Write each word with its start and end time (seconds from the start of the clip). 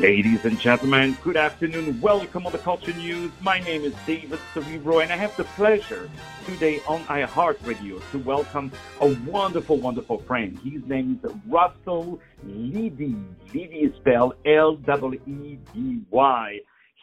Ladies 0.00 0.44
and 0.46 0.58
gentlemen, 0.58 1.14
good 1.22 1.36
afternoon. 1.36 2.00
Welcome 2.00 2.46
on 2.46 2.52
the 2.52 2.58
Culture 2.58 2.94
News. 2.94 3.30
My 3.42 3.60
name 3.60 3.82
is 3.82 3.92
David 4.06 4.38
Cerebro, 4.54 5.00
and 5.00 5.12
I 5.12 5.16
have 5.16 5.36
the 5.36 5.44
pleasure 5.44 6.08
today 6.46 6.80
on 6.88 7.04
iHeartRadio 7.04 8.00
to 8.12 8.18
welcome 8.20 8.72
a 9.02 9.14
wonderful, 9.26 9.76
wonderful 9.76 10.20
friend. 10.22 10.58
His 10.64 10.82
name 10.86 11.20
is 11.22 11.30
Russell 11.46 12.18
Leedy. 12.46 13.22
Leedy 13.52 13.90
is 13.90 13.96
spelled 13.96 14.36
L-E-E-D-Y. 14.46 15.18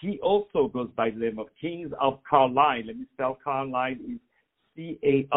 He 0.01 0.19
also 0.23 0.67
goes 0.67 0.89
by 0.95 1.11
the 1.11 1.19
name 1.19 1.37
of 1.37 1.49
Kings 1.61 1.93
of 2.01 2.19
Carlisle. 2.27 2.87
Let 2.87 2.97
me 2.97 3.05
spell 3.13 3.37
Carlisle 3.43 3.97
is 4.09 4.19
C-A-R-L-I-S-L-E. 4.75 5.31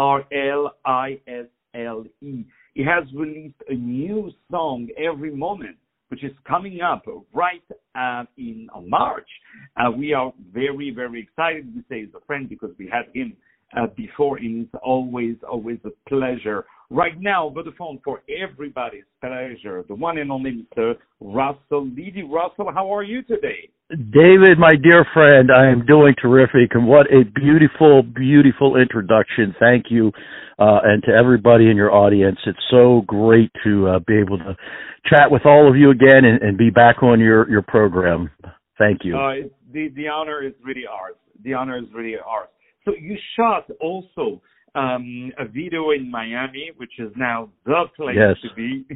He 2.72 2.84
has 2.84 3.04
released 3.14 3.62
a 3.68 3.74
new 3.74 4.32
song 4.50 4.88
every 4.96 5.30
moment 5.36 5.76
which 6.20 6.30
is 6.30 6.36
coming 6.46 6.80
up 6.80 7.04
right 7.32 7.62
uh, 7.94 8.24
in 8.36 8.68
March. 8.86 9.28
Uh, 9.76 9.90
we 9.90 10.12
are 10.12 10.32
very, 10.52 10.90
very 10.90 11.22
excited 11.22 11.72
to 11.74 11.80
say 11.88 12.00
he's 12.00 12.14
a 12.14 12.24
friend 12.26 12.48
because 12.48 12.70
we 12.78 12.88
had 12.90 13.04
him 13.14 13.36
uh, 13.76 13.86
before, 13.96 14.38
and 14.38 14.66
it's 14.66 14.82
always, 14.82 15.36
always 15.48 15.78
a 15.84 16.08
pleasure. 16.08 16.64
Right 16.90 17.20
now, 17.20 17.46
over 17.46 17.62
the 17.62 17.72
phone 17.78 18.00
for 18.04 18.22
everybody's 18.28 19.04
pleasure, 19.20 19.84
the 19.86 19.94
one 19.94 20.18
and 20.18 20.32
only 20.32 20.66
Mr. 20.76 20.94
Russell 21.20 21.86
Leedy. 21.86 22.28
Russell, 22.28 22.72
how 22.74 22.92
are 22.92 23.04
you 23.04 23.22
today? 23.22 23.70
David, 23.90 24.58
my 24.58 24.72
dear 24.74 25.06
friend, 25.14 25.50
I 25.56 25.68
am 25.70 25.86
doing 25.86 26.14
terrific, 26.20 26.74
and 26.74 26.86
what 26.86 27.06
a 27.12 27.24
beautiful, 27.24 28.02
beautiful 28.02 28.76
introduction. 28.76 29.54
Thank 29.60 29.86
you, 29.90 30.12
uh, 30.58 30.80
and 30.84 31.02
to 31.04 31.10
everybody 31.12 31.70
in 31.70 31.76
your 31.76 31.92
audience. 31.92 32.38
It's 32.46 32.58
so 32.70 33.02
great 33.06 33.50
to 33.64 33.88
uh, 33.88 33.98
be 34.00 34.18
able 34.18 34.38
to 34.38 34.56
chat 35.06 35.30
with 35.30 35.42
all 35.44 35.68
of 35.68 35.76
you 35.76 35.90
again 35.90 36.24
and, 36.24 36.42
and 36.42 36.58
be 36.58 36.70
back 36.70 37.02
on 37.02 37.20
your, 37.20 37.48
your 37.50 37.62
program. 37.62 38.30
Thank 38.78 39.00
you. 39.04 39.16
Uh, 39.16 39.48
the 39.72 39.88
the 39.94 40.08
honor 40.08 40.42
is 40.42 40.54
really 40.64 40.86
ours. 40.90 41.14
The 41.44 41.54
honor 41.54 41.78
is 41.78 41.84
really 41.94 42.16
ours. 42.16 42.48
So 42.84 42.92
you 42.98 43.16
shot 43.36 43.66
also 43.80 44.40
um, 44.74 45.32
a 45.38 45.46
video 45.46 45.90
in 45.90 46.10
Miami, 46.10 46.70
which 46.76 46.92
is 46.98 47.10
now 47.16 47.50
the 47.64 47.84
place 47.96 48.16
yes. 48.16 48.36
to 48.42 48.54
be. 48.54 48.84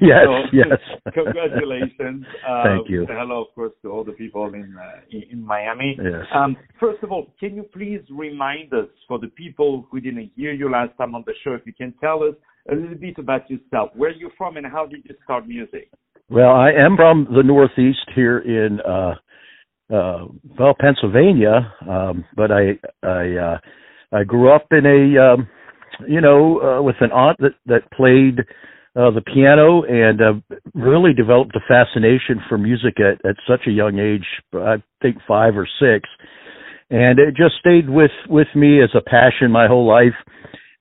yes, 0.00 0.24
so, 0.24 0.42
yes. 0.52 0.78
congratulations. 1.14 2.26
Uh, 2.48 2.64
Thank 2.64 2.88
you. 2.88 3.06
Hello, 3.08 3.42
of 3.42 3.54
course, 3.54 3.72
to 3.82 3.90
all 3.90 4.02
the 4.02 4.12
people 4.12 4.46
in 4.54 4.74
uh, 4.76 5.00
in, 5.10 5.22
in, 5.32 5.44
Miami. 5.44 5.96
Yes. 6.02 6.24
Um, 6.34 6.56
first 6.80 7.02
of 7.02 7.12
all, 7.12 7.32
can 7.38 7.54
you 7.54 7.62
please 7.62 8.00
remind 8.10 8.72
us, 8.72 8.88
for 9.06 9.18
the 9.18 9.28
people 9.28 9.86
who 9.90 10.00
didn't 10.00 10.32
hear 10.36 10.52
you 10.52 10.70
last 10.70 10.96
time 10.96 11.14
on 11.14 11.22
the 11.26 11.34
show, 11.44 11.52
if 11.52 11.60
you 11.66 11.72
can 11.72 11.92
tell 12.00 12.22
us 12.24 12.34
a 12.70 12.74
little 12.74 12.96
bit 12.96 13.18
about 13.18 13.48
yourself, 13.50 13.90
where 13.94 14.10
you're 14.10 14.32
from, 14.38 14.56
and 14.56 14.66
how 14.66 14.86
did 14.86 15.04
you 15.04 15.14
start 15.24 15.46
music? 15.46 15.90
Well, 16.28 16.50
I 16.50 16.70
am 16.70 16.96
from 16.96 17.28
the 17.30 17.42
Northeast 17.42 18.08
here 18.14 18.38
in 18.38 18.80
uh, 18.80 19.14
uh, 19.92 20.26
well, 20.58 20.74
Pennsylvania, 20.78 21.72
um, 21.88 22.24
but 22.36 22.50
I 22.50 22.78
I 23.02 23.36
uh, 23.36 23.58
I 24.12 24.24
grew 24.24 24.54
up 24.54 24.66
in 24.70 24.86
a 24.86 25.32
um, 25.32 25.48
you 26.08 26.20
know 26.20 26.60
uh, 26.60 26.82
with 26.82 26.96
an 27.00 27.12
aunt 27.12 27.38
that 27.40 27.54
that 27.66 27.90
played 27.92 28.40
uh, 28.96 29.10
the 29.10 29.22
piano 29.22 29.82
and 29.84 30.20
uh, 30.20 30.56
really 30.74 31.12
developed 31.14 31.56
a 31.56 31.60
fascination 31.68 32.40
for 32.48 32.58
music 32.58 32.94
at 33.00 33.24
at 33.28 33.36
such 33.48 33.66
a 33.66 33.72
young 33.72 33.98
age. 33.98 34.26
I 34.54 34.82
think 35.02 35.16
five 35.26 35.56
or 35.56 35.68
six, 35.80 36.08
and 36.90 37.18
it 37.18 37.34
just 37.36 37.56
stayed 37.60 37.90
with 37.90 38.12
with 38.28 38.48
me 38.54 38.82
as 38.82 38.90
a 38.94 39.02
passion 39.02 39.50
my 39.50 39.66
whole 39.66 39.86
life, 39.86 40.16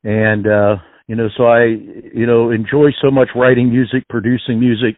and. 0.04 0.48
uh 0.48 0.76
you 1.10 1.16
know 1.16 1.28
so 1.36 1.46
i 1.46 1.66
you 2.14 2.26
know 2.26 2.52
enjoy 2.52 2.90
so 3.02 3.12
much 3.12 3.30
writing 3.36 3.70
music 3.70 4.08
producing 4.08 4.60
music 4.60 4.96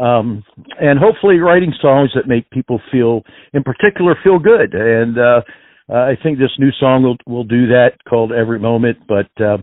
um 0.00 0.42
and 0.80 0.98
hopefully 0.98 1.38
writing 1.38 1.74
songs 1.82 2.10
that 2.14 2.26
make 2.26 2.48
people 2.50 2.80
feel 2.90 3.22
in 3.52 3.62
particular 3.62 4.16
feel 4.24 4.38
good. 4.38 4.72
And 4.72 5.18
uh 5.18 5.40
i 5.92 6.14
think 6.22 6.38
this 6.38 6.54
new 6.58 6.70
song 6.78 7.02
will 7.02 7.18
will 7.26 7.44
do 7.44 7.66
that 7.66 7.92
called 8.08 8.32
every 8.32 8.60
moment 8.60 8.98
but 9.08 9.28
uh, 9.40 9.58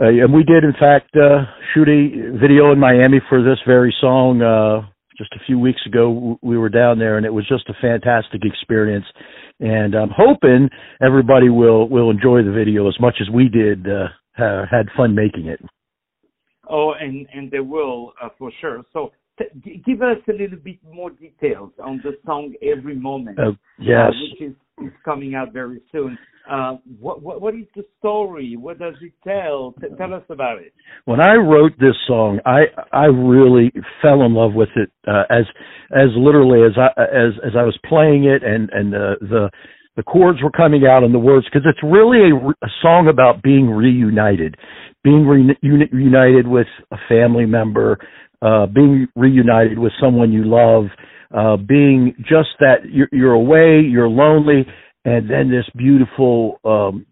uh 0.00 0.08
and 0.08 0.32
we 0.32 0.44
did 0.44 0.62
in 0.62 0.74
fact 0.78 1.10
uh 1.16 1.44
shoot 1.74 1.88
a 1.88 2.38
video 2.38 2.72
in 2.72 2.78
miami 2.78 3.20
for 3.28 3.42
this 3.42 3.58
very 3.66 3.94
song 4.00 4.40
uh 4.42 4.86
just 5.18 5.34
a 5.34 5.44
few 5.44 5.58
weeks 5.58 5.82
ago. 5.84 6.38
We 6.40 6.56
were 6.56 6.70
down 6.70 6.98
there 6.98 7.18
and 7.18 7.26
it 7.26 7.34
was 7.34 7.46
just 7.46 7.68
a 7.68 7.74
fantastic 7.82 8.42
experience. 8.44 9.04
And 9.58 9.94
i'm 9.94 10.12
hoping 10.16 10.70
everybody 11.02 11.50
will 11.50 11.88
will 11.88 12.10
enjoy 12.10 12.42
the 12.42 12.52
video 12.52 12.88
as 12.88 12.96
much 13.00 13.16
as 13.20 13.28
we 13.28 13.48
did 13.48 13.86
uh 13.86 14.08
uh, 14.40 14.64
had 14.70 14.88
fun 14.96 15.14
making 15.14 15.46
it. 15.46 15.60
Oh, 16.68 16.92
and 16.98 17.26
and 17.32 17.50
they 17.50 17.60
will 17.60 18.12
uh, 18.22 18.28
for 18.38 18.52
sure. 18.60 18.82
So 18.92 19.12
t- 19.38 19.82
give 19.84 20.02
us 20.02 20.18
a 20.28 20.32
little 20.32 20.58
bit 20.58 20.78
more 20.92 21.10
details 21.10 21.72
on 21.82 22.00
the 22.04 22.12
song 22.24 22.54
"Every 22.62 22.94
Moment," 22.94 23.38
uh, 23.38 23.52
yes, 23.78 24.12
which 24.32 24.50
is, 24.50 24.56
is 24.84 24.92
coming 25.04 25.34
out 25.34 25.52
very 25.52 25.80
soon. 25.90 26.16
Uh, 26.50 26.76
what, 26.98 27.22
what, 27.22 27.40
what 27.40 27.54
is 27.54 27.66
the 27.76 27.84
story? 27.98 28.56
What 28.56 28.78
does 28.78 28.94
it 29.02 29.12
tell? 29.22 29.74
T- 29.80 29.88
tell 29.98 30.14
us 30.14 30.22
about 30.30 30.58
it. 30.58 30.72
When 31.04 31.20
I 31.20 31.34
wrote 31.34 31.72
this 31.78 31.94
song, 32.06 32.40
I 32.46 32.62
I 32.92 33.06
really 33.06 33.72
fell 34.00 34.22
in 34.22 34.34
love 34.34 34.54
with 34.54 34.70
it 34.76 34.90
uh, 35.06 35.24
as 35.30 35.44
as 35.90 36.08
literally 36.16 36.66
as 36.66 36.76
I 36.76 37.00
as 37.02 37.32
as 37.44 37.52
I 37.56 37.62
was 37.62 37.78
playing 37.88 38.24
it 38.24 38.42
and 38.42 38.70
and 38.72 38.92
the 38.92 39.50
the 40.00 40.04
chords 40.04 40.38
were 40.42 40.50
coming 40.50 40.86
out 40.86 41.04
and 41.04 41.12
the 41.12 41.18
words 41.18 41.46
because 41.52 41.68
it's 41.68 41.82
really 41.84 42.30
a, 42.30 42.64
a, 42.64 42.70
song 42.80 43.06
about 43.06 43.42
being 43.42 43.68
reunited 43.68 44.56
being 45.04 45.26
re- 45.26 45.58
reunited 45.92 46.48
with 46.48 46.66
a 46.90 46.96
family 47.06 47.44
member 47.44 47.98
uh 48.40 48.64
being 48.64 49.06
reunited 49.14 49.78
with 49.78 49.92
someone 50.00 50.32
you 50.32 50.42
love 50.44 50.84
uh 51.36 51.58
being 51.58 52.14
just 52.20 52.48
that 52.60 52.76
you're, 52.90 53.08
you're 53.12 53.32
away 53.32 53.86
you're 53.86 54.08
lonely 54.08 54.64
and 55.04 55.28
then 55.28 55.50
this 55.50 55.68
beautiful 55.76 56.58
um 56.64 57.04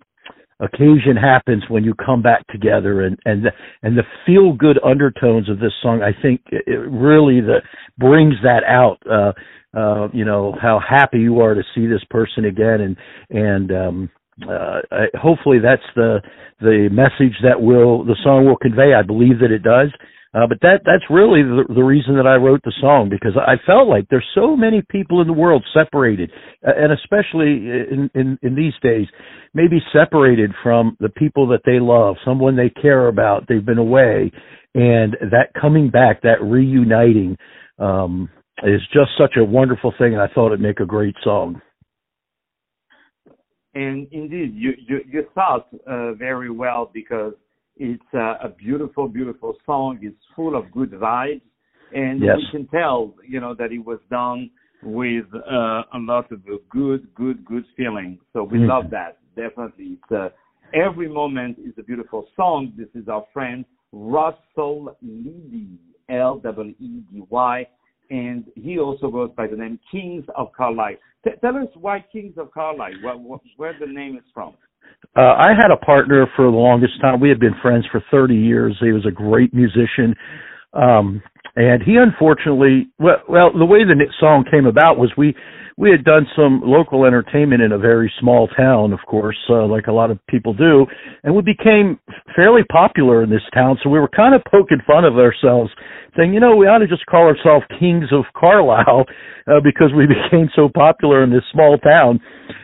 occasion 0.61 1.15
happens 1.21 1.63
when 1.69 1.85
you 1.85 1.93
come 1.95 2.23
back 2.23 2.47
together 2.47 3.03
and 3.03 3.19
and 3.27 3.45
the, 3.45 3.51
and 3.83 3.99
the 3.99 4.03
feel 4.25 4.55
good 4.55 4.79
undertones 4.83 5.51
of 5.51 5.59
this 5.59 5.73
song 5.83 6.01
i 6.03 6.23
think 6.23 6.41
it 6.51 6.79
really 6.91 7.43
the 7.43 7.61
brings 7.99 8.35
that 8.43 8.65
out 8.67 8.97
uh 9.11 9.33
uh 9.77 10.09
you 10.13 10.25
know 10.25 10.55
how 10.61 10.81
happy 10.87 11.19
you 11.19 11.41
are 11.41 11.55
to 11.55 11.63
see 11.75 11.87
this 11.87 12.05
person 12.11 12.45
again 12.45 12.81
and 12.81 12.97
and 13.31 13.73
um 13.73 14.11
uh 14.49 14.81
I, 14.91 15.05
hopefully 15.21 15.59
that's 15.63 15.83
the 15.95 16.21
the 16.61 16.89
message 16.91 17.37
that 17.43 17.61
will 17.61 18.05
the 18.05 18.17
song 18.23 18.47
will 18.47 18.57
convey 18.57 18.95
i 18.95 19.03
believe 19.03 19.41
that 19.41 19.51
it 19.53 19.63
does 19.63 19.91
uh, 20.35 20.47
but 20.47 20.59
that 20.61 20.83
that's 20.85 21.05
really 21.09 21.43
the, 21.43 21.65
the 21.75 21.83
reason 21.83 22.17
that 22.17 22.27
I 22.27 22.35
wrote 22.35 22.61
the 22.63 22.75
song 22.81 23.09
because 23.09 23.33
I 23.37 23.55
felt 23.67 23.89
like 23.89 24.07
there's 24.11 24.27
so 24.35 24.57
many 24.57 24.83
people 24.91 25.23
in 25.23 25.27
the 25.27 25.33
world 25.33 25.65
separated, 25.73 26.31
uh, 26.67 26.73
and 26.77 26.93
especially 26.93 27.49
in, 27.49 28.11
in 28.15 28.39
in 28.43 28.55
these 28.55 28.75
days, 28.83 29.07
maybe 29.55 29.79
separated 29.91 30.51
from 30.63 30.99
the 31.01 31.09
people 31.09 31.49
that 31.49 31.63
they 31.65 31.81
love, 31.81 32.17
someone 32.27 32.57
they 32.57 32.69
care 32.69 33.09
about. 33.09 33.47
They've 33.49 33.65
been 33.65 33.79
away, 33.79 34.31
and 34.75 35.17
that 35.31 35.55
coming 35.59 35.89
back, 35.89 36.21
that 36.23 36.43
reuniting, 36.43 37.39
um, 37.79 38.29
is 38.65 38.81
just 38.93 39.11
such 39.19 39.37
a 39.37 39.45
wonderful 39.45 39.93
thing. 39.99 40.15
And 40.15 40.23
I 40.23 40.29
thought 40.35 40.49
it'd 40.49 40.61
make 40.61 40.81
a 40.81 40.87
great 40.87 41.15
song. 41.23 41.61
And 43.75 44.09
indeed, 44.11 44.55
you 44.55 44.73
you, 44.89 45.01
you 45.07 45.27
thought 45.35 45.69
uh, 45.87 46.15
very 46.15 46.51
well 46.51 46.91
because 46.93 47.35
it's 47.77 48.03
uh, 48.15 48.35
a 48.43 48.49
beautiful, 48.49 49.09
beautiful 49.09 49.55
song. 49.65 49.99
It's 50.03 50.17
full 50.35 50.57
of 50.57 50.71
good 50.73 50.91
vibes, 50.91 51.43
and 51.93 52.21
yes. 52.21 52.37
we 52.37 52.49
can 52.51 52.67
tell, 52.69 53.15
you 53.27 53.41
know, 53.41 53.55
that 53.55 53.71
it 53.71 53.79
was 53.79 54.01
done 54.11 54.51
with 54.83 55.27
uh, 55.35 55.83
a 55.95 55.99
lot 55.99 56.33
of 56.33 56.41
good, 56.71 57.07
good, 57.15 57.45
good 57.45 57.65
feeling. 57.77 58.19
So 58.33 58.43
we 58.43 58.59
mm-hmm. 58.59 58.69
love 58.69 58.91
that. 58.91 59.19
Definitely, 59.37 59.99
it's 59.99 60.13
uh, 60.13 60.31
every 60.75 61.09
moment 61.09 61.59
is 61.59 61.75
a 61.79 61.83
beautiful 61.83 62.27
song. 62.35 62.73
This 62.77 62.89
is 63.01 63.09
our 63.09 63.25
friend 63.33 63.65
Russell 63.93 64.97
Leedy, 65.05 65.77
L 66.09 66.39
W 66.39 66.75
E 66.81 67.03
D 67.13 67.23
Y, 67.31 67.67
and 68.11 68.45
he 68.55 68.79
also 68.79 69.11
goes 69.11 69.31
by 69.37 69.47
the 69.47 69.57
name 69.57 69.79
Kings 69.91 70.25
of 70.37 70.53
Carlisle. 70.57 70.97
T- 71.25 71.31
tell 71.41 71.57
us 71.57 71.69
why 71.75 72.05
Kings 72.13 72.35
of 72.39 72.51
Carlisle, 72.53 72.95
where, 73.03 73.17
where 73.57 73.77
the 73.79 73.87
name 73.87 74.17
is 74.17 74.25
from. 74.33 74.55
Uh, 75.17 75.35
I 75.37 75.49
had 75.57 75.71
a 75.71 75.77
partner 75.77 76.27
for 76.37 76.45
the 76.51 76.57
longest 76.57 77.01
time. 77.01 77.21
We 77.21 77.29
had 77.29 77.41
been 77.41 77.55
friends 77.63 77.87
for 77.91 78.03
30 78.11 78.35
years. 78.35 78.77
He 78.81 78.93
was 78.93 79.07
a 79.07 79.11
great 79.11 79.53
musician. 79.53 80.15
Um, 80.73 81.23
and 81.57 81.83
he 81.83 81.97
unfortunately, 81.97 82.89
well, 82.99 83.23
well, 83.29 83.51
the 83.57 83.65
way 83.65 83.85
the 83.85 83.97
song 84.21 84.45
came 84.51 84.67
about 84.67 84.99
was 84.99 85.11
we, 85.17 85.35
we 85.79 85.93
had 85.93 86.05
done 86.05 86.27
some 86.35 86.61
local 86.65 87.05
entertainment 87.05 87.63
in 87.63 87.71
a 87.71 87.79
very 87.79 88.13
small 88.19 88.49
town, 88.49 88.93
of 88.93 88.99
course, 89.07 89.39
uh, 89.49 89.65
like 89.65 89.87
a 89.87 89.93
lot 89.93 90.11
of 90.11 90.19
people 90.27 90.53
do, 90.53 90.85
and 91.23 91.33
we 91.33 91.41
became 91.41 92.01
fairly 92.35 92.63
popular 92.65 93.23
in 93.23 93.31
this 93.31 93.47
town. 93.55 93.79
So 93.83 93.89
we 93.89 94.01
were 94.01 94.09
kind 94.09 94.35
of 94.35 94.43
poking 94.51 94.83
fun 94.85 95.05
of 95.05 95.15
ourselves, 95.15 95.71
saying, 96.17 96.35
you 96.35 96.41
know, 96.41 96.57
we 96.57 96.67
ought 96.67 96.79
to 96.79 96.89
just 96.89 97.07
call 97.07 97.31
ourselves 97.31 97.65
Kings 97.79 98.11
of 98.11 98.25
Carlisle 98.35 99.07
uh, 99.47 99.63
because 99.63 99.95
we 99.97 100.07
became 100.11 100.51
so 100.57 100.69
popular 100.69 101.23
in 101.23 101.31
this 101.31 101.47
small 101.53 101.79
town. 101.79 102.19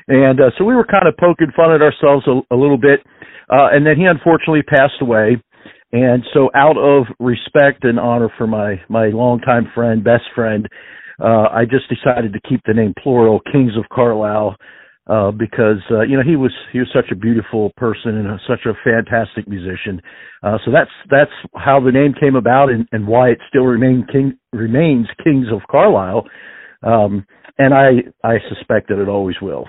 And 0.09 0.41
uh, 0.41 0.51
so 0.59 0.65
we 0.65 0.75
were 0.75 0.85
kind 0.85 1.07
of 1.07 1.15
poking 1.17 1.55
fun 1.55 1.71
at 1.71 1.83
ourselves 1.83 2.27
a, 2.27 2.43
a 2.53 2.59
little 2.59 2.79
bit. 2.79 2.99
Uh, 3.49 3.71
and 3.71 3.87
then 3.87 3.95
he 3.97 4.07
unfortunately 4.07 4.63
passed 4.63 4.99
away. 5.01 5.39
And 5.93 6.25
so, 6.35 6.51
out 6.57 6.77
of 6.77 7.07
respect 7.21 7.85
and 7.85 8.01
honor 8.01 8.29
for 8.37 8.49
my 8.49 8.83
my 8.89 9.11
longtime 9.11 9.71
friend, 9.73 10.03
best 10.03 10.25
friend, 10.35 10.67
uh, 11.21 11.49
I 11.51 11.65
just 11.65 11.89
decided 11.89 12.33
to 12.33 12.41
keep 12.49 12.61
the 12.67 12.75
name 12.75 12.95
plural 13.03 13.41
Kings 13.53 13.73
of 13.77 13.85
Carlisle 13.91 14.57
uh, 15.07 15.31
because 15.31 15.83
uh, 15.91 16.01
you 16.01 16.17
know 16.17 16.23
he 16.25 16.37
was 16.37 16.53
he 16.73 16.79
was 16.79 16.89
such 16.95 17.11
a 17.13 17.15
beautiful 17.15 17.71
person 17.77 18.17
and 18.17 18.27
a, 18.27 18.39
such 18.49 18.67
a 18.67 18.73
fantastic 18.83 19.47
musician. 19.47 20.01
Uh, 20.43 20.59
so 20.65 20.71
that's 20.73 20.91
that's 21.11 21.31
how 21.57 21.79
the 21.79 21.93
name 21.93 22.15
came 22.19 22.37
about 22.37 22.71
and, 22.71 22.89
and 22.93 23.07
why 23.07 23.29
it 23.29 23.39
still 23.49 23.65
remain 23.65 24.07
king 24.11 24.39
remains 24.53 25.07
Kings 25.23 25.47
of 25.53 25.61
Carlisle. 25.71 26.27
Um, 26.83 27.27
and 27.59 27.75
I 27.75 28.03
I 28.27 28.39
suspect 28.49 28.89
that 28.89 29.01
it 29.01 29.09
always 29.09 29.37
will. 29.43 29.67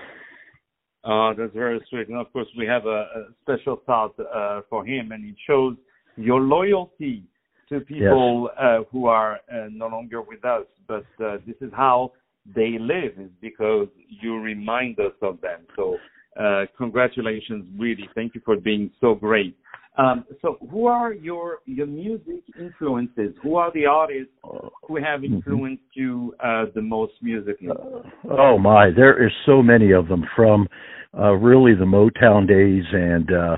Uh, 1.03 1.33
that's 1.37 1.53
very 1.53 1.79
sweet. 1.89 2.07
And 2.07 2.17
of 2.17 2.31
course, 2.33 2.47
we 2.57 2.65
have 2.65 2.85
a, 2.85 2.89
a 2.89 3.25
special 3.41 3.81
thought 3.85 4.15
uh, 4.19 4.61
for 4.69 4.85
him, 4.85 5.11
and 5.11 5.23
it 5.23 5.35
shows 5.45 5.75
your 6.15 6.39
loyalty 6.39 7.23
to 7.69 7.79
people 7.81 8.49
yes. 8.51 8.63
uh, 8.63 8.83
who 8.91 9.07
are 9.07 9.39
uh, 9.51 9.67
no 9.71 9.87
longer 9.87 10.21
with 10.21 10.45
us. 10.45 10.65
But 10.87 11.05
uh, 11.23 11.37
this 11.45 11.55
is 11.61 11.71
how 11.75 12.13
they 12.55 12.77
live, 12.79 13.13
is 13.17 13.31
because 13.41 13.87
you 14.21 14.39
remind 14.39 14.99
us 14.99 15.13
of 15.21 15.41
them. 15.41 15.61
So, 15.75 15.97
uh, 16.39 16.65
congratulations, 16.77 17.65
really. 17.77 18.07
Thank 18.13 18.35
you 18.35 18.41
for 18.45 18.57
being 18.57 18.91
so 19.01 19.15
great. 19.15 19.57
Um, 19.97 20.25
so, 20.41 20.57
who 20.69 20.87
are 20.87 21.13
your 21.13 21.59
your 21.65 21.87
music 21.87 22.43
influences? 22.59 23.33
Who 23.41 23.55
are 23.55 23.71
the 23.73 23.85
artists 23.85 24.33
who 24.87 24.97
have 24.97 25.21
mm-hmm. 25.21 25.35
influenced 25.35 25.83
you 25.93 26.35
the 26.75 26.81
most 26.81 27.13
musically? 27.21 27.69
oh 28.29 28.57
my, 28.57 28.89
there 28.95 29.25
is 29.25 29.31
so 29.45 29.63
many 29.63 29.91
of 29.93 30.07
them 30.07 30.25
from 30.35 30.67
uh, 31.17 31.31
really 31.31 31.73
the 31.73 31.85
Motown 31.85 32.47
days, 32.47 32.83
and 32.91 33.31
uh, 33.31 33.57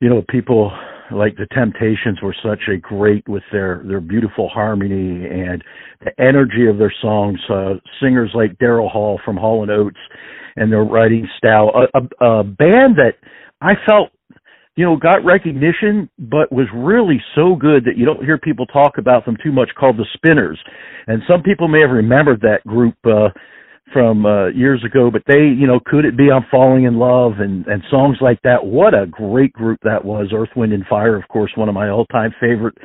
you 0.00 0.08
know, 0.08 0.22
people 0.28 0.70
like 1.12 1.36
the 1.36 1.46
Temptations 1.52 2.20
were 2.22 2.36
such 2.42 2.60
a 2.72 2.76
great 2.76 3.26
with 3.28 3.42
their 3.52 3.82
their 3.86 4.00
beautiful 4.00 4.48
harmony 4.48 5.26
and 5.26 5.62
the 6.04 6.12
energy 6.18 6.66
of 6.68 6.78
their 6.78 6.92
songs. 7.00 7.38
Uh, 7.48 7.74
singers 8.00 8.30
like 8.34 8.58
Daryl 8.58 8.90
Hall 8.90 9.20
from 9.24 9.36
Hall 9.36 9.62
and 9.62 9.70
Oates, 9.70 9.98
and 10.56 10.72
their 10.72 10.84
writing 10.84 11.28
style. 11.38 11.70
A, 11.74 11.98
a, 11.98 12.40
a 12.40 12.44
band 12.44 12.96
that 12.96 13.14
I 13.60 13.72
felt 13.86 14.10
you 14.78 14.84
know, 14.84 14.96
got 14.96 15.24
recognition, 15.24 16.08
but 16.20 16.52
was 16.52 16.68
really 16.72 17.20
so 17.34 17.56
good 17.56 17.84
that 17.84 17.96
you 17.96 18.06
don't 18.06 18.22
hear 18.24 18.38
people 18.38 18.64
talk 18.66 18.96
about 18.96 19.24
them 19.24 19.36
too 19.42 19.50
much 19.50 19.68
called 19.76 19.96
the 19.96 20.06
Spinners. 20.14 20.56
And 21.08 21.20
some 21.28 21.42
people 21.42 21.66
may 21.66 21.80
have 21.80 21.90
remembered 21.90 22.40
that 22.42 22.64
group, 22.64 22.94
uh, 23.04 23.30
from 23.92 24.26
uh, 24.26 24.48
years 24.48 24.84
ago, 24.84 25.10
but 25.10 25.22
they, 25.26 25.40
you 25.40 25.66
know, 25.66 25.80
could 25.84 26.04
it 26.04 26.16
be 26.16 26.30
I'm 26.30 26.44
falling 26.50 26.84
in 26.84 26.98
love 26.98 27.34
and 27.38 27.66
and 27.66 27.82
songs 27.90 28.18
like 28.20 28.40
that. 28.42 28.64
What 28.64 28.94
a 28.94 29.06
great 29.06 29.52
group 29.52 29.80
that 29.82 30.04
was. 30.04 30.28
Earth, 30.34 30.50
Wind 30.56 30.72
and 30.72 30.86
Fire, 30.86 31.16
of 31.16 31.28
course, 31.28 31.52
one 31.56 31.68
of 31.68 31.74
my 31.74 31.88
all-time 31.88 32.32
favorite. 32.40 32.76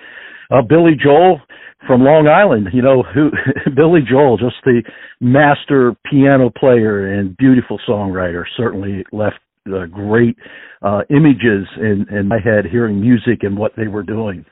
Uh, 0.52 0.62
Billy 0.62 0.92
Joel 1.02 1.42
from 1.88 2.02
Long 2.02 2.28
Island, 2.28 2.68
you 2.74 2.82
know, 2.82 3.04
who 3.04 3.32
Billy 3.76 4.02
Joel, 4.10 4.38
just 4.38 4.56
the 4.64 4.82
master 5.20 5.96
piano 6.10 6.50
player 6.50 7.20
and 7.20 7.36
beautiful 7.38 7.80
songwriter, 7.88 8.44
certainly 8.56 9.04
left 9.12 9.38
uh, 9.68 9.86
great 9.86 10.38
uh, 10.82 11.02
images 11.10 11.68
in 11.78 12.06
in 12.12 12.28
my 12.28 12.40
head 12.44 12.66
hearing 12.70 13.00
music 13.00 13.44
and 13.44 13.58
what 13.58 13.72
they 13.78 13.88
were 13.88 14.04
doing. 14.04 14.46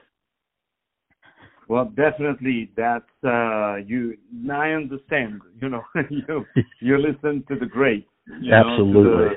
Well, 1.71 1.85
definitely 1.85 2.69
that 2.75 3.05
uh, 3.23 3.77
you. 3.87 4.17
I 4.51 4.71
understand. 4.71 5.39
You 5.61 5.69
know, 5.69 5.83
you 6.09 6.45
you 6.81 6.97
listen 6.97 7.45
to 7.47 7.57
the 7.57 7.65
greats. 7.65 8.09
Absolutely. 8.27 8.93
Know, 8.93 9.29
to, 9.29 9.35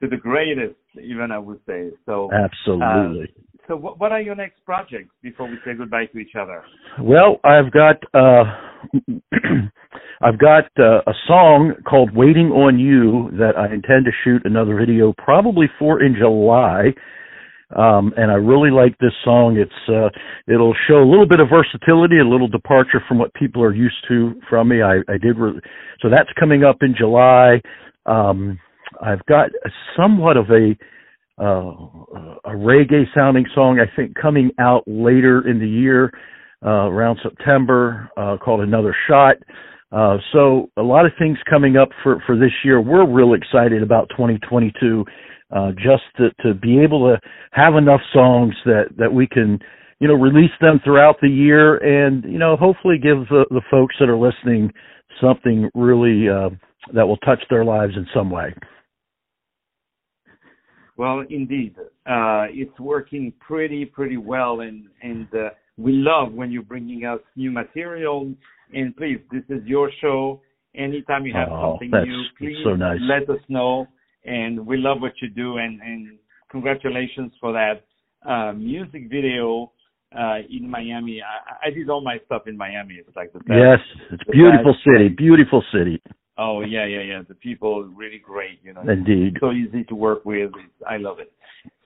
the, 0.00 0.06
to, 0.06 0.08
the, 0.08 0.16
greatest, 0.16 0.76
even 0.98 1.30
I 1.30 1.38
would 1.38 1.60
say. 1.66 1.90
So 2.06 2.30
absolutely. 2.32 3.24
Uh, 3.24 3.58
so, 3.68 3.76
what, 3.76 4.00
what 4.00 4.12
are 4.12 4.20
your 4.22 4.34
next 4.34 4.64
projects 4.64 5.10
before 5.20 5.46
we 5.46 5.56
say 5.62 5.74
goodbye 5.76 6.06
to 6.06 6.18
each 6.18 6.34
other? 6.40 6.64
Well, 7.02 7.38
I've 7.44 7.70
got 7.70 7.96
uh, 8.14 8.44
I've 10.22 10.38
got 10.38 10.64
uh, 10.78 11.02
a 11.06 11.12
song 11.26 11.74
called 11.86 12.16
"Waiting 12.16 12.46
on 12.46 12.78
You" 12.78 13.28
that 13.36 13.58
I 13.58 13.66
intend 13.66 14.06
to 14.06 14.10
shoot 14.24 14.40
another 14.46 14.74
video 14.74 15.12
probably 15.18 15.66
for 15.78 16.02
in 16.02 16.16
July 16.18 16.94
um, 17.76 18.12
and 18.16 18.30
I 18.30 18.34
really 18.34 18.70
like 18.70 18.96
this 18.98 19.12
song. 19.24 19.56
It's 19.56 19.88
uh, 19.88 20.10
it'll 20.52 20.74
show 20.88 21.02
a 21.02 21.08
little 21.08 21.26
bit 21.26 21.40
of 21.40 21.48
versatility, 21.48 22.18
a 22.18 22.28
little 22.28 22.48
departure 22.48 23.02
from 23.08 23.18
what 23.18 23.32
people 23.34 23.62
are 23.62 23.74
used 23.74 23.96
to 24.08 24.34
from 24.48 24.68
me. 24.68 24.82
I, 24.82 24.98
I 25.08 25.18
did 25.20 25.38
re- 25.38 25.60
so 26.00 26.08
that's 26.10 26.30
coming 26.38 26.64
up 26.64 26.76
in 26.82 26.94
July. 26.96 27.60
Um, 28.06 28.58
I've 29.02 29.24
got 29.26 29.50
somewhat 29.96 30.36
of 30.36 30.50
a 30.50 30.76
uh, 31.40 32.34
a 32.44 32.50
reggae 32.50 33.04
sounding 33.14 33.46
song 33.54 33.80
I 33.80 33.90
think 33.96 34.14
coming 34.14 34.50
out 34.60 34.84
later 34.86 35.48
in 35.48 35.58
the 35.58 35.68
year, 35.68 36.12
uh, 36.64 36.88
around 36.88 37.18
September, 37.22 38.08
uh, 38.16 38.36
called 38.36 38.60
Another 38.60 38.94
Shot. 39.08 39.36
Uh, 39.90 40.18
so 40.32 40.70
a 40.76 40.82
lot 40.82 41.06
of 41.06 41.12
things 41.18 41.38
coming 41.48 41.76
up 41.76 41.88
for, 42.02 42.22
for 42.26 42.36
this 42.36 42.50
year. 42.64 42.80
We're 42.80 43.06
real 43.06 43.34
excited 43.34 43.82
about 43.82 44.08
2022 44.10 45.04
uh, 45.54 45.70
just 45.72 46.02
to, 46.16 46.30
to 46.42 46.52
be 46.54 46.80
able 46.80 47.08
to 47.08 47.20
have 47.52 47.76
enough 47.76 48.00
songs 48.12 48.54
that, 48.64 48.86
that 48.98 49.12
we 49.12 49.26
can, 49.26 49.58
you 50.00 50.08
know, 50.08 50.14
release 50.14 50.50
them 50.60 50.80
throughout 50.84 51.16
the 51.22 51.28
year 51.28 51.76
and, 51.76 52.24
you 52.24 52.38
know, 52.38 52.56
hopefully 52.56 52.96
give 52.96 53.28
the, 53.28 53.46
the 53.50 53.62
folks 53.70 53.94
that 54.00 54.08
are 54.08 54.18
listening 54.18 54.72
something 55.22 55.70
really 55.74 56.28
uh, 56.28 56.50
that 56.92 57.06
will 57.06 57.16
touch 57.18 57.42
their 57.48 57.64
lives 57.64 57.94
in 57.96 58.06
some 58.12 58.30
way. 58.30 58.52
Well, 60.96 61.24
indeed, 61.28 61.74
uh, 61.78 62.46
it's 62.50 62.78
working 62.78 63.32
pretty, 63.40 63.84
pretty 63.84 64.16
well, 64.16 64.60
and 64.60 64.86
and 65.02 65.26
uh, 65.34 65.50
we 65.76 65.92
love 65.92 66.32
when 66.32 66.52
you're 66.52 66.62
bringing 66.62 67.04
us 67.04 67.18
new 67.34 67.50
material. 67.50 68.32
And 68.72 68.96
please, 68.96 69.18
this 69.32 69.42
is 69.48 69.64
your 69.64 69.90
show. 70.00 70.40
Anytime 70.76 71.26
you 71.26 71.34
have 71.34 71.48
oh, 71.50 71.72
something 71.72 71.90
new, 71.90 72.22
please 72.38 72.56
so 72.64 72.76
nice. 72.76 72.98
let 73.02 73.28
us 73.28 73.42
know 73.48 73.88
and 74.24 74.66
we 74.66 74.76
love 74.76 75.00
what 75.00 75.12
you 75.20 75.28
do 75.28 75.58
and, 75.58 75.80
and 75.80 76.18
congratulations 76.50 77.32
for 77.40 77.52
that 77.52 77.84
uh, 78.28 78.52
music 78.52 79.10
video 79.10 79.72
uh, 80.16 80.36
in 80.50 80.70
Miami. 80.70 81.20
I, 81.20 81.68
I, 81.68 81.70
did 81.70 81.90
all 81.90 82.00
my 82.00 82.18
stuff 82.26 82.42
in 82.46 82.56
Miami. 82.56 82.94
It's 82.94 83.16
like 83.16 83.32
the 83.32 83.40
best. 83.40 83.50
Yes, 83.50 83.78
it's 84.12 84.22
beautiful 84.30 84.74
city, 84.84 85.08
beautiful 85.08 85.62
city. 85.72 86.00
Oh 86.38 86.62
yeah, 86.62 86.86
yeah, 86.86 87.02
yeah. 87.02 87.22
The 87.28 87.34
people 87.34 87.80
are 87.80 87.88
really 87.88 88.20
great. 88.24 88.60
You 88.62 88.74
know, 88.74 88.82
indeed, 88.82 89.36
so 89.40 89.50
easy 89.50 89.84
to 89.84 89.94
work 89.94 90.24
with. 90.24 90.50
It's, 90.56 90.84
I 90.88 90.96
love 90.96 91.18
it. 91.18 91.32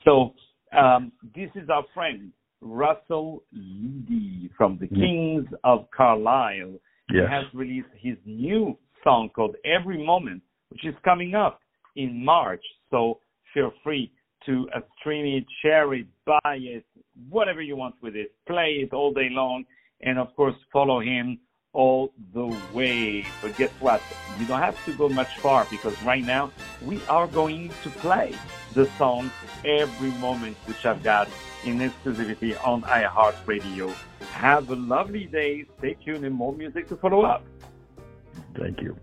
So 0.05 0.35
um, 0.77 1.13
this 1.35 1.51
is 1.55 1.69
our 1.71 1.85
friend 1.95 2.33
Russell 2.61 3.43
Leedy 3.57 4.51
from 4.57 4.79
the 4.79 4.87
mm. 4.87 4.97
Kings 4.97 5.47
of 5.65 5.87
Carlisle. 5.97 6.79
Yes. 7.11 7.25
He 7.29 7.35
has 7.35 7.45
released 7.55 7.89
his 7.99 8.17
new 8.27 8.77
song 9.03 9.31
called 9.35 9.57
Every 9.65 10.05
Moment, 10.05 10.43
which 10.69 10.85
is 10.85 10.95
coming 11.05 11.35
up 11.35 11.61
in 11.99 12.25
March. 12.25 12.65
So 12.91 13.21
feel 13.53 13.73
free 13.85 14.11
to 14.47 14.69
uh, 14.75 14.81
stream 14.99 15.27
it, 15.27 15.45
share 15.63 15.93
it, 15.95 16.07
buy 16.25 16.57
it, 16.75 16.87
whatever 17.29 17.61
you 17.61 17.77
want 17.77 17.97
with 18.01 18.17
it. 18.17 18.33
Play 18.47 18.85
it 18.85 18.95
all 18.95 19.13
day 19.13 19.29
long. 19.31 19.65
And 20.01 20.19
of 20.19 20.35
course, 20.37 20.55
follow 20.73 21.01
him 21.01 21.41
all 21.73 22.13
the 22.33 22.57
way. 22.73 23.27
But 23.43 23.57
guess 23.57 23.73
what? 23.81 24.01
You 24.39 24.47
don't 24.47 24.61
have 24.61 24.83
to 24.87 24.93
go 24.93 25.09
much 25.09 25.37
far 25.39 25.67
because 25.71 26.01
right 26.03 26.25
now 26.25 26.53
we 26.83 27.01
are 27.09 27.27
going 27.27 27.71
to 27.83 27.91
play 27.91 28.35
the 28.75 28.87
song 28.97 29.31
Every 29.65 30.13
Moment, 30.13 30.57
which 30.67 30.87
I've 30.87 31.03
got 31.03 31.29
in 31.65 31.79
exclusivity 31.79 32.57
on 32.65 32.83
iHeartRadio. 32.83 33.93
Have 34.33 34.71
a 34.71 34.77
lovely 34.77 35.25
day. 35.25 35.67
Stay 35.79 35.97
tuned 36.05 36.25
and 36.25 36.35
more 36.35 36.53
music 36.53 36.89
to 36.89 36.97
follow 36.97 37.23
up. 37.23 37.45
Thank 38.57 38.81
you. 38.81 38.97